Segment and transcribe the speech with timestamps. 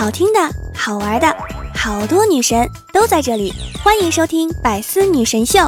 [0.00, 0.40] 好听的、
[0.74, 1.36] 好玩的，
[1.74, 3.52] 好多女神都在这里，
[3.84, 5.58] 欢迎收听《百思女神秀》。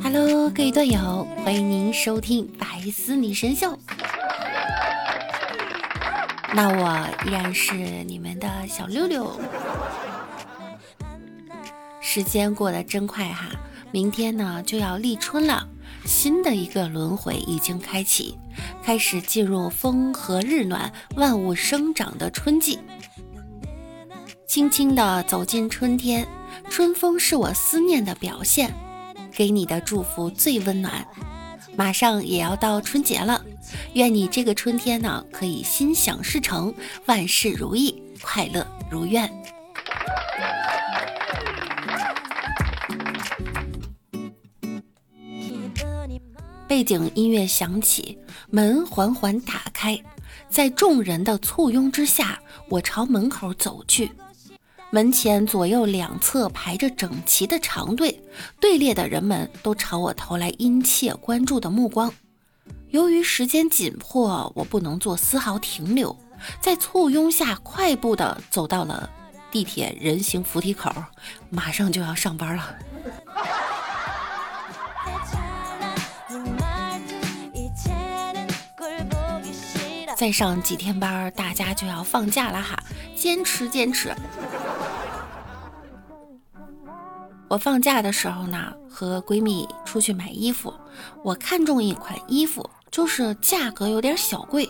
[0.00, 3.66] Hello，各位段友，欢迎您收听《百思女神秀》。
[6.54, 9.36] 那我依然是你们的小六六。
[12.00, 13.48] 时间过得真快哈，
[13.92, 15.66] 明天呢就要立春了，
[16.04, 18.36] 新的一个轮回已经开启，
[18.82, 22.78] 开始进入风和日暖、万物生长的春季。
[24.46, 26.26] 轻轻地走进春天，
[26.68, 28.72] 春风是我思念的表现，
[29.32, 31.06] 给你的祝福最温暖。
[31.76, 33.44] 马上也要到春节了，
[33.94, 36.72] 愿你这个春天呢可以心想事成，
[37.06, 39.30] 万事如意，快乐如愿。
[46.66, 48.16] 背景音乐响起，
[48.48, 50.00] 门缓缓打开，
[50.48, 52.38] 在众人的簇拥之下，
[52.68, 54.10] 我朝门口走去。
[54.90, 58.22] 门前左右两侧排着整齐的长队，
[58.60, 62.12] 队列的人们都朝我投来殷切关注的目光。
[62.90, 66.16] 由于时间紧迫，我不能做丝毫停留，
[66.60, 69.10] 在簇拥下快步地走到了
[69.50, 70.92] 地铁人行扶梯口，
[71.50, 72.74] 马上就要上班了。
[80.20, 82.78] 再上几天班，大家就要放假了哈，
[83.16, 84.14] 坚持坚持。
[87.48, 90.74] 我放假的时候呢，和闺蜜出去买衣服，
[91.24, 94.68] 我看中一款衣服，就是价格有点小贵，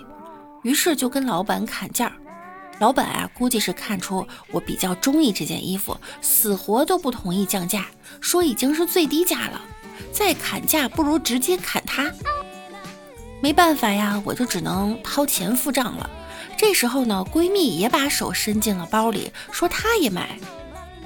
[0.63, 2.13] 于是就跟老板砍价。
[2.79, 7.87] 老板啊，估计是看出我比较中意这件衣服，死活都不同意降价，
[8.21, 9.61] 说已经是最低价了，
[10.13, 12.09] 再砍价不如直接砍他。
[13.43, 16.09] 没办法呀，我就只能掏钱付账了。
[16.59, 20.39] 这时候呢，闺蜜也把手伸进了包里，说她也买。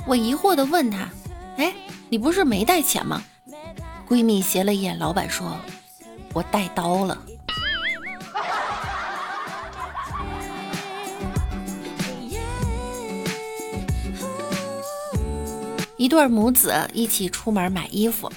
[0.04, 1.08] 我疑惑地问她
[1.56, 1.72] ：“哎，
[2.08, 3.22] 你不是没带钱吗？”
[4.08, 5.56] 闺蜜斜了一眼老板，说
[6.34, 7.16] ：“我带刀了。”
[15.96, 18.30] 一对母子一起出门买衣服。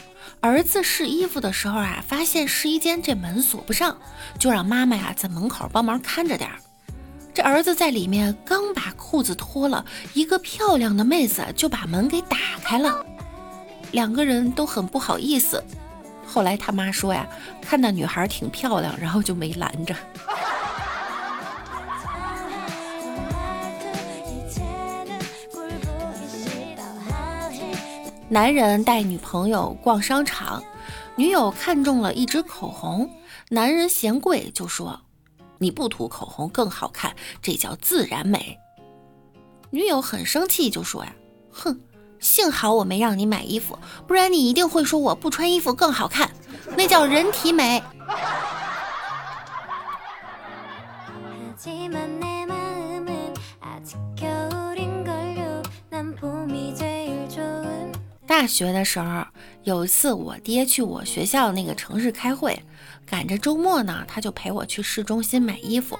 [0.48, 3.98] 儿子试衣服的时候啊，发现试衣间这门锁不上，
[4.40, 6.56] 就让妈妈呀在门口帮忙看着点儿。
[7.34, 13.06] 这儿子在里面刚把裤子脱了，一个漂亮的妹子就把门给打开了，
[13.92, 15.62] 两个人都很不好意思。
[16.26, 17.28] 后来他妈说呀，
[17.62, 19.94] 看那女孩挺漂亮，然后就没拦着。
[28.30, 30.62] 男人带女朋友逛商场，
[31.16, 33.10] 女友看中了一支口红，
[33.50, 35.00] 男人嫌贵就说
[35.60, 38.60] ：“你不涂口红更好看，这叫自然美。”
[39.72, 41.14] 女友很生气就说：“呀，
[41.52, 41.80] 哼，
[42.20, 46.30] 幸好我没让你买衣服，不然你一定会说我不穿衣服更好看，
[46.76, 47.82] 那叫人体美。
[58.40, 59.26] ”大学的时候，
[59.64, 62.62] 有一次我爹去我学校那个城市开会，
[63.04, 65.98] 赶着周末呢，他就陪我去市中心买衣服。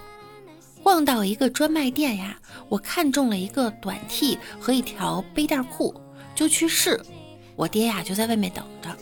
[0.84, 2.38] 逛到一个专卖店呀，
[2.70, 6.00] 我看中了一个短 T 和一条背带裤，
[6.36, 7.02] 就去试。
[7.56, 8.96] 我爹呀就在外面等着。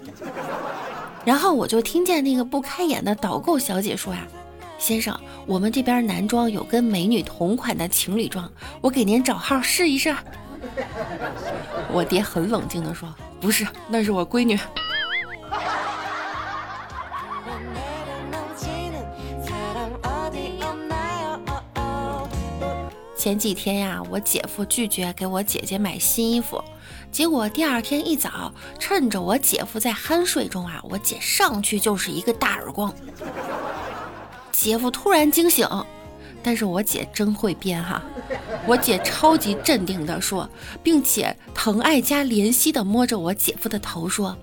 [1.25, 4.25] 然后我就听见那个不开眼的导购小姐说呀
[4.79, 10.15] ：“先生，我们这边男装有跟美女同款的情侣装，我给您找号试一试。”
[11.91, 14.59] 我爹很冷静地说：“不是，那是我闺女。
[23.17, 26.63] ”前几天呀，我姐夫拒绝给我姐姐买新衣服，
[27.11, 32.93] 结果第二天一早，趁着我姐夫在酣睡中啊，我姐上去就是一个大耳光。
[34.51, 35.67] 姐夫突然惊醒。
[36.45, 37.99] 但是我姐真会编哈，
[38.67, 40.47] 我姐超级镇定的说，
[40.83, 44.37] 并且疼爱加怜惜的摸着我姐夫的头说：“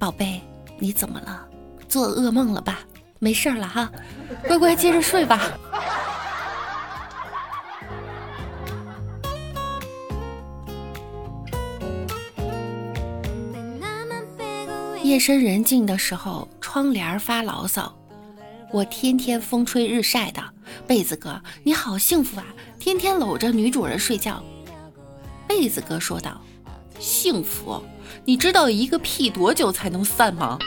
[0.00, 0.40] 宝贝，
[0.78, 1.46] 你怎么了？
[1.90, 2.78] 做噩梦了吧？
[3.18, 3.92] 没事了哈，
[4.48, 5.52] 乖乖接着睡吧。”
[15.02, 17.94] 夜深人静的时候，窗帘发牢骚。
[18.76, 20.42] 我天天风吹日晒的，
[20.86, 22.44] 被子哥你好幸福啊，
[22.78, 24.44] 天天搂着女主人睡觉。
[25.48, 26.38] 被子哥说道
[27.00, 27.82] ：“幸福？
[28.26, 30.58] 你知道一个屁多久才能散吗？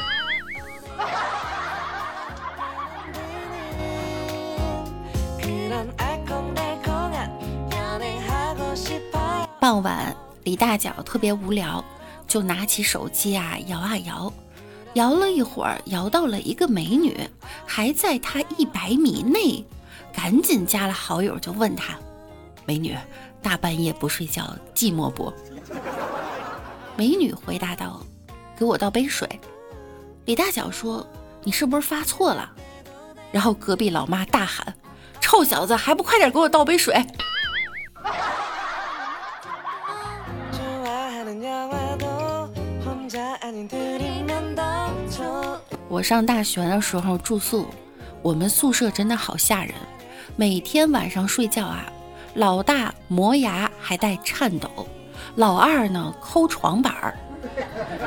[9.59, 10.15] 傍晚，
[10.45, 11.85] 李大脚特别无聊，
[12.27, 14.33] 就拿起手机啊摇啊摇，
[14.93, 17.15] 摇了一会儿，摇到了一个美女，
[17.65, 19.63] 还在他一百米内，
[20.11, 21.95] 赶紧加了好友，就问他
[22.65, 22.97] ：“美女，
[23.41, 25.31] 大半夜不睡觉，寂寞不？”
[26.97, 28.01] 美女回答道
[28.57, 29.27] ：“给我倒杯水。”
[30.25, 31.05] 李大脚说
[31.43, 32.51] ：“你是不是发错了？”
[33.31, 34.75] 然后隔壁老妈大喊
[35.21, 37.05] ：“臭小子，还不快点给我倒杯水！”
[45.89, 47.65] 我上大学的时候住宿，
[48.21, 49.73] 我们宿舍真的好吓人。
[50.35, 51.91] 每天晚上睡觉啊，
[52.35, 54.69] 老大磨牙还带颤抖，
[55.35, 57.17] 老二呢抠床板儿，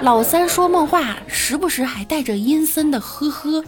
[0.00, 3.64] 老三说梦话时不时还带着阴森的呵呵。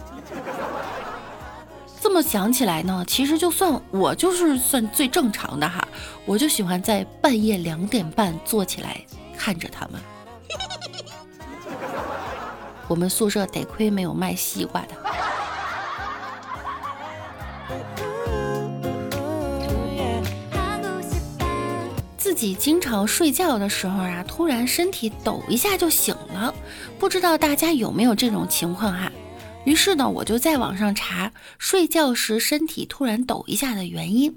[1.99, 5.85] 这么想起来呢，其实就算我就是算最正常的哈，
[6.25, 9.01] 我就喜欢在半夜两点半坐起来
[9.37, 9.99] 看着他们。
[12.87, 14.89] 我们宿舍得亏没有卖西瓜的。
[22.17, 26.53] 自己经常睡觉的时候啊，突然身体抖一下就醒了，
[26.99, 29.11] 不知道大家有没有这种情况哈？
[29.63, 34.35] 于是呢，我就在网上查睡觉时身体突然抖一下的原因。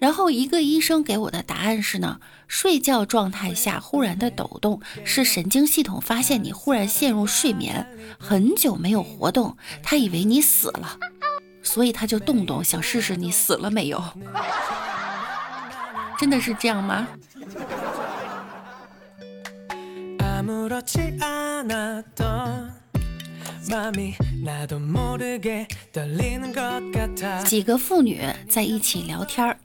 [0.00, 7.86] 然后一个医生给我的答案是呢，睡觉状态下忽然的抖动是神经系统发现你忽然陷入睡眠，
[8.18, 10.98] 很久没有活动，他以为你死了，
[11.62, 14.02] 所以他就动动想试试你死了没有。
[16.18, 17.06] 真的是这样吗？
[27.44, 29.56] 几个妇女在一起聊天，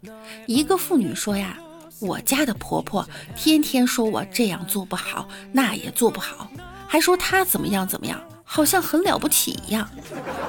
[0.45, 1.57] 一个妇女说呀
[2.00, 6.50] ：“我家的婆婆天天说我这样做不好，那也做不好，
[6.88, 9.89] 还说她怎么样怎么样，好像很了不起一样。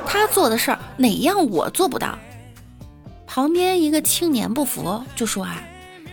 [0.07, 2.19] 她做的事儿哪样我做不到？”
[3.27, 5.63] 旁边一个青年不服，就说：“啊，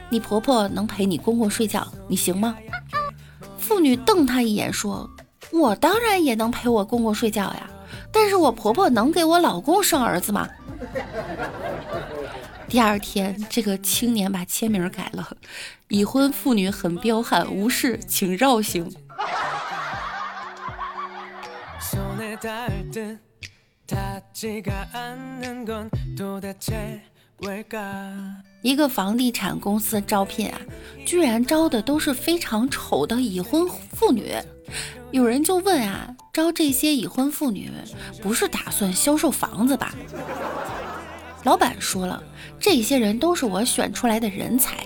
[0.09, 2.55] 你婆婆能陪你公公睡觉，你行吗？”
[3.57, 5.09] 妇女瞪他一眼说。
[5.53, 7.69] 我当然也能陪我公公睡觉呀，
[8.11, 10.49] 但是我婆婆能给我老公生儿子吗？
[12.67, 15.37] 第二天，这个青年把签名改了，
[15.89, 18.91] 已婚妇女很彪悍，无事请绕行。
[28.63, 30.59] 一个房地产公司招聘啊，
[31.05, 34.33] 居然招的都是非常丑的已婚妇女。
[35.11, 37.69] 有人就问啊，招这些已婚妇女
[38.21, 39.93] 不是打算销售房子吧？
[41.43, 42.23] 老板说了，
[42.57, 44.77] 这些人都是我选出来的人才。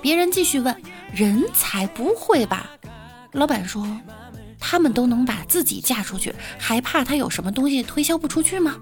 [0.00, 0.74] 别人继续问，
[1.12, 2.70] 人才不会吧？
[3.32, 3.86] 老板说，
[4.58, 8.80] 他们都能把自己嫁出去，还怕他有什么东西推销不出去吗？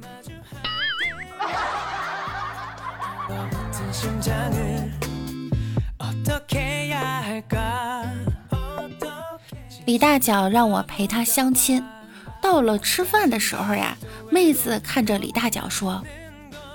[9.84, 11.84] 李大脚让我陪他相亲，
[12.40, 13.96] 到了吃饭的时候呀，
[14.30, 16.02] 妹子看着李大脚说：“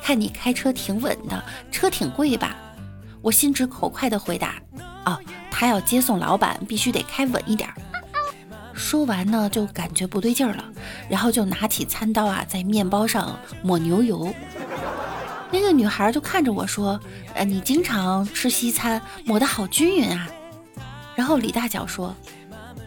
[0.03, 2.55] 看你开车挺稳的，车挺贵吧？”
[3.23, 4.55] 我心直口快的回答
[5.05, 5.17] ：“哦，
[5.49, 7.67] 他要接送老板，必须得开稳一点。”
[8.75, 10.63] 说完呢，就感觉不对劲儿了，
[11.09, 14.31] 然后就拿起餐刀啊，在面包上抹牛油。
[15.51, 16.99] 那个女孩就看着我说
[17.33, 20.27] ：“呃，你经常吃西餐，抹得好均匀啊。”
[21.15, 22.15] 然后李大脚说。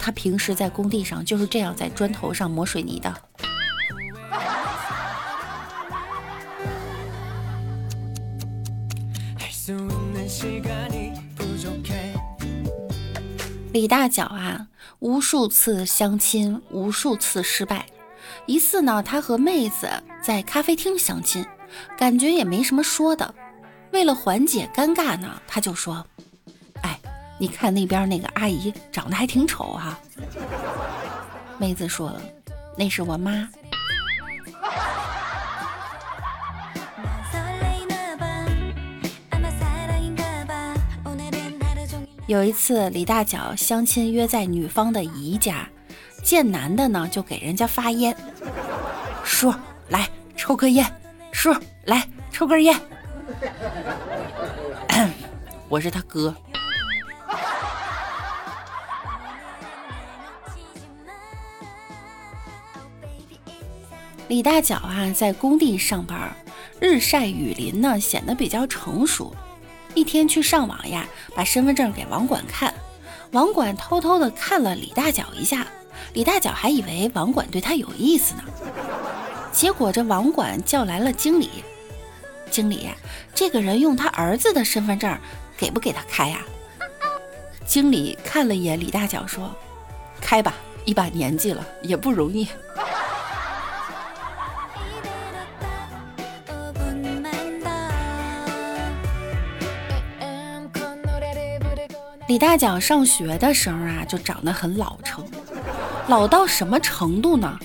[0.03, 3.15] 他平时在工地上就是这样在砖头上抹水泥的。
[13.75, 14.69] 李大脚啊，
[15.01, 17.85] 无数次相亲，无数次失败。
[18.47, 19.87] 一次呢，他和妹子
[20.23, 21.45] 在咖啡厅相亲，
[21.97, 23.35] 感觉也没什么说的。
[23.93, 26.05] 为了缓解尴尬呢，他就说。
[26.83, 26.99] 哎
[27.39, 29.99] 你看那边那个阿姨长得还挺丑哈，
[31.59, 32.21] 妹子说了，
[32.77, 33.49] 那是我妈。
[42.27, 45.69] 有一次李大脚相亲约在女方的姨家，
[46.23, 48.17] 见男的呢就给人家发烟，
[49.25, 49.53] 叔
[49.89, 51.00] 来抽根烟，
[51.33, 52.79] 叔来抽根烟。
[55.69, 56.35] 我是他哥。
[64.29, 66.33] 李大脚啊在工地上班
[66.81, 69.35] 日晒雨淋呢显得比较成熟。
[69.95, 72.73] 一天去上网呀把身份证给网管看。
[73.33, 75.67] 网管偷偷的看了李大脚一下
[76.15, 78.43] 李大脚还以为网管对他有意思呢
[79.61, 81.51] 结果这网管叫来了经理，
[82.51, 82.89] 经理，
[83.35, 85.15] 这个人用他儿子的身份证，
[85.55, 86.39] 给不给他开呀？
[87.67, 89.55] 经理看了一眼李大脚，说
[90.19, 90.55] ：“开吧，
[90.87, 92.49] 一把年纪了，也不容易。”
[102.29, 105.23] 李大脚上学的时候啊，就长得很老成，
[106.09, 107.59] 老到什么程度呢？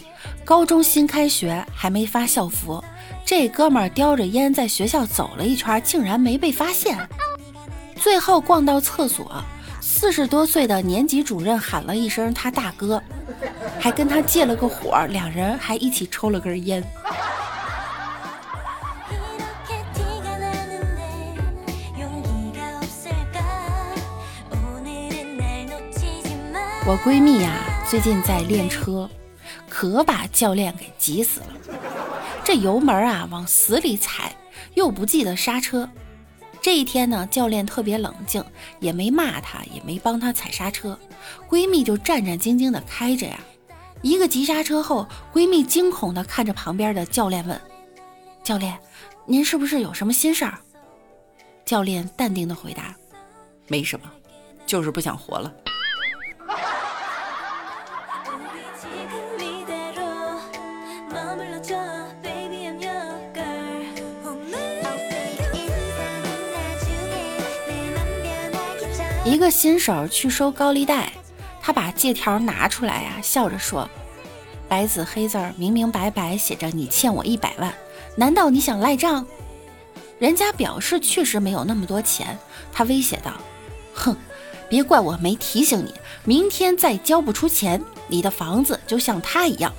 [0.45, 2.81] 高中新开学还没发校服，
[3.25, 6.95] 这哥们儿叼着烟在学校走了一圈，竟然没被发现。
[7.95, 9.43] 最后逛到厕所，
[9.81, 13.01] 四十多岁的年级主任喊了一声他大哥，
[13.79, 16.83] 还跟他借了个火，两人还一起抽了根烟。
[26.87, 27.51] 我闺蜜呀，
[27.89, 29.09] 最近在练车，
[29.85, 31.47] 可把教练给急死了。
[32.43, 34.35] 这油门啊，往死里踩，
[34.73, 35.87] 又不记得刹车。
[36.59, 38.43] 这一天呢，教练特别冷静，
[38.79, 40.97] 也没骂他，也没帮他踩刹车，
[41.47, 43.39] 闺蜜就战战兢兢的开着呀。
[44.01, 47.61] 一个急刹车后，闺蜜惊恐的看着旁边的教练问
[48.43, 48.77] ：“教练，
[49.27, 50.57] 您是不是有什么心事儿？”
[51.65, 52.95] 教练淡定的回答
[53.67, 54.11] ：“没什么，
[54.65, 55.51] 就是不想活了。”
[69.25, 71.11] 一个新手去收高利贷，
[71.59, 73.89] 他把借条拿出来呀，笑着说
[74.69, 77.73] ：“白纸黑字，明明白白写着你欠我一百万，
[78.15, 79.25] 难道你想赖账？”
[80.19, 82.37] 人家表示确实没有那么多钱，
[82.71, 83.31] 他威胁道
[83.95, 84.15] ：“哼，
[84.69, 85.91] 别怪我没提醒你，
[86.23, 89.73] 明天再交不出钱，你的房子就像他一样。”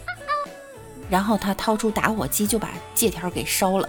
[1.08, 3.88] 然后他掏出打火机就把借条给烧了。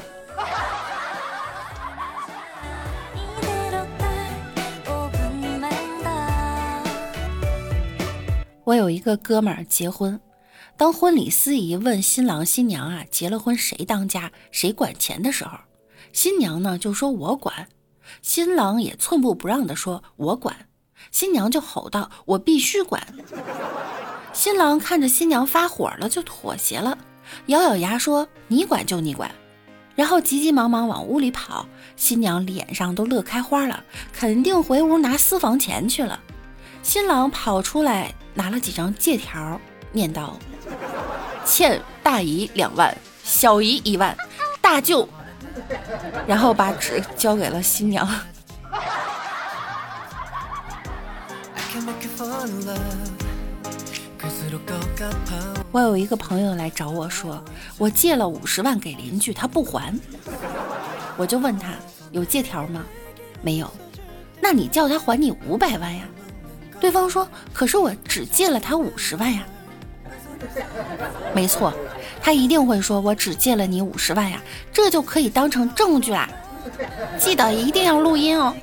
[8.67, 10.19] 我有一个哥们儿结婚，
[10.75, 15.57] 当婚礼司仪问新郎新娘啊，结了婚谁当家谁管钱的时候，
[16.11, 17.69] 新娘呢就说我管，
[18.21, 20.67] 新郎也寸步不让的说我管，
[21.11, 23.01] 新娘就吼道我必须管。
[24.33, 26.97] 新郎看着新娘发火了，就妥协了，
[27.45, 29.31] 咬咬牙说你管就你管，
[29.95, 33.81] 然后急急忙忙往屋里跑，新娘脸上都乐开花了，
[34.11, 36.19] 肯定回屋拿私房钱去了。
[36.83, 38.13] 新郎跑出来。
[38.37, 39.59] 拿了几张借条，
[39.91, 40.37] 念道
[41.43, 44.15] ：“欠大姨两万，小姨一万，
[44.61, 45.09] 大舅。”
[46.27, 48.07] 然后把纸交给了新娘。
[55.71, 57.43] 我有一个朋友来找我说，
[57.79, 59.99] 我借了五十万给邻居，他不还。
[61.17, 61.73] 我就问他
[62.11, 62.85] 有借条吗？
[63.41, 63.67] 没有。
[64.39, 66.03] 那你叫他还你五百万呀？
[66.79, 69.45] 对方说：“可是我只借了他五十万呀。”
[71.33, 71.73] 没错，
[72.21, 74.41] 他一定会说：“我只借了你五十万呀。”
[74.71, 76.29] 这就可以当成证据啦。
[77.19, 78.55] 记得一定要录音哦。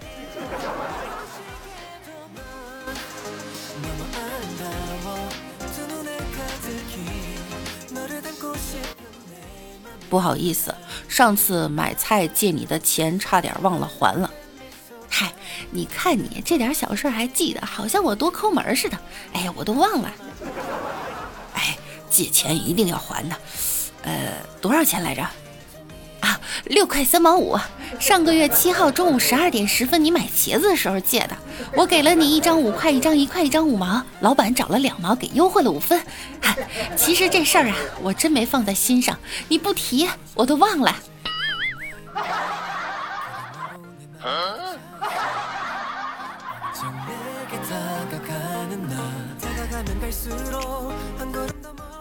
[10.09, 10.73] 不好意思，
[11.09, 14.31] 上次买菜借你的钱差点忘了还了。
[15.71, 18.99] 你看你这点小事还记得，好像我多抠门似的。
[19.33, 20.11] 哎呀，我都忘了。
[21.55, 21.77] 哎，
[22.11, 23.37] 借钱一定要还的。
[24.03, 25.23] 呃，多少钱来着？
[26.21, 27.59] 啊，六块三毛五。
[28.01, 31.37] 上个月七号中午十二点十分，你买茄子的时候借的。
[31.77, 34.03] 我给了你一张五块，一张一块，一张五毛。
[34.21, 36.01] 老板找了两毛，给优惠了五分。
[36.43, 36.57] 哈，
[36.97, 39.19] 其实这事儿啊，我真没放在心上。
[39.49, 40.97] 你不提，我都忘了。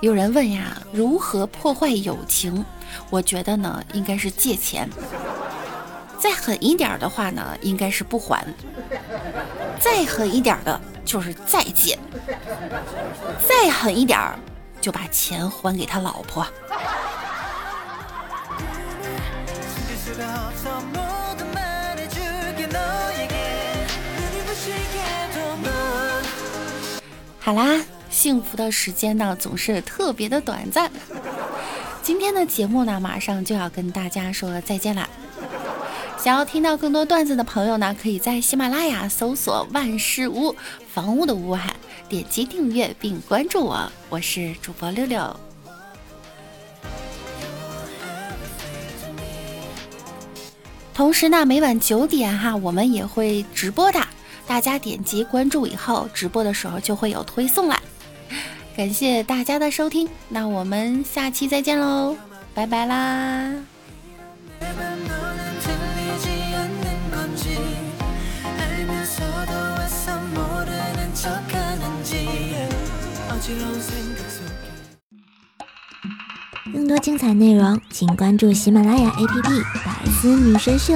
[0.02, 2.64] 有人问呀，如何破坏友情？
[3.10, 4.90] 我觉得呢，应该是借钱。
[6.20, 8.46] 再狠一点的话呢，应该是不还。
[9.80, 11.98] 再狠一点的就是再借。
[13.48, 14.20] 再狠一点，
[14.82, 16.46] 就把钱还给他老婆。
[27.44, 27.84] 好啦。
[28.10, 30.90] 幸福的时间呢，总是特别的短暂。
[32.02, 35.10] 今天的节目呢，马上就要跟大家说再见啦。
[36.18, 40.56] 想要听到更多段子的朋友呢，可以在喜马拉雅搜索“万事屋”
[40.94, 41.76] 房屋的屋哈，
[42.08, 45.36] 点击订阅并关注我，我是主播六六。
[50.94, 54.00] 同时呢，每晚九点哈，我们也会直播的，
[54.46, 57.82] 大家点击关注以后，直播的时候就会有推送啦。
[58.76, 62.16] 感谢大家的收听，那我们下期再见喽，
[62.54, 63.54] 拜拜啦！
[76.74, 80.94] 更多精彩内容，请关注喜马拉雅 APP《百思女神秀》。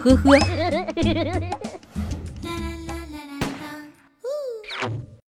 [0.00, 0.38] 呵呵。